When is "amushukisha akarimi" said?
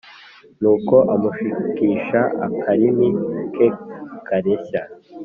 1.13-3.07